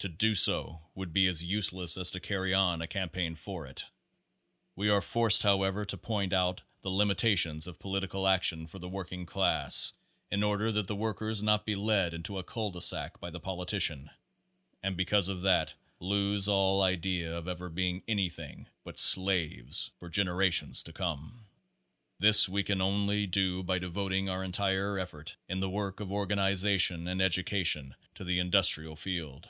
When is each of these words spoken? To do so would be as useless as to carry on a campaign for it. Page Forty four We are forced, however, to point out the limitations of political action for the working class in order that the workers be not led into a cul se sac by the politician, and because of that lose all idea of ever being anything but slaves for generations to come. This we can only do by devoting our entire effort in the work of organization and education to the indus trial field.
To 0.00 0.10
do 0.12 0.36
so 0.36 0.82
would 0.94 1.12
be 1.12 1.26
as 1.26 1.42
useless 1.44 1.96
as 1.96 2.12
to 2.12 2.20
carry 2.20 2.54
on 2.54 2.80
a 2.80 2.86
campaign 2.86 3.34
for 3.34 3.66
it. 3.66 3.78
Page 3.78 3.80
Forty 3.80 3.86
four 3.86 4.72
We 4.76 4.88
are 4.90 5.02
forced, 5.02 5.42
however, 5.42 5.84
to 5.86 5.96
point 5.98 6.32
out 6.32 6.60
the 6.82 6.90
limitations 6.90 7.66
of 7.66 7.80
political 7.80 8.28
action 8.28 8.68
for 8.68 8.78
the 8.78 8.90
working 8.90 9.26
class 9.26 9.94
in 10.30 10.44
order 10.44 10.70
that 10.70 10.86
the 10.86 10.94
workers 10.94 11.40
be 11.40 11.46
not 11.46 11.68
led 11.68 12.14
into 12.14 12.38
a 12.38 12.44
cul 12.44 12.72
se 12.74 12.80
sac 12.86 13.18
by 13.20 13.30
the 13.30 13.40
politician, 13.40 14.08
and 14.80 14.96
because 14.96 15.28
of 15.28 15.40
that 15.40 15.74
lose 15.98 16.46
all 16.46 16.82
idea 16.82 17.34
of 17.36 17.48
ever 17.48 17.68
being 17.68 18.04
anything 18.06 18.68
but 18.84 19.00
slaves 19.00 19.90
for 19.98 20.08
generations 20.08 20.84
to 20.84 20.92
come. 20.92 21.48
This 22.20 22.48
we 22.48 22.62
can 22.62 22.80
only 22.80 23.26
do 23.26 23.64
by 23.64 23.80
devoting 23.80 24.28
our 24.28 24.44
entire 24.44 25.00
effort 25.00 25.34
in 25.48 25.58
the 25.58 25.70
work 25.70 25.98
of 25.98 26.12
organization 26.12 27.08
and 27.08 27.20
education 27.20 27.96
to 28.14 28.22
the 28.22 28.38
indus 28.38 28.68
trial 28.68 28.94
field. 28.94 29.48